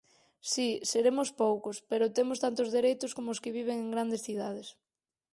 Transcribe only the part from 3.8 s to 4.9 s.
en grandes cidades.